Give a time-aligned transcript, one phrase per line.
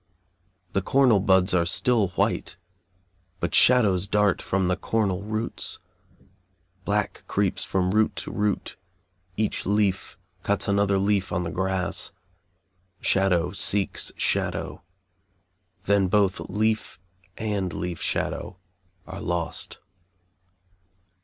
[0.73, 2.57] The cornel buds are still white,
[3.39, 5.77] but shadows dart from the cornel roots
[6.85, 8.77] black creeps from root to root,
[9.37, 12.13] each leaf cuts another leaf on the grass,
[12.99, 14.81] shadow seeks shadow,
[15.85, 16.97] then both leaf
[17.37, 18.57] and leaf shadow
[19.05, 19.77] are lost.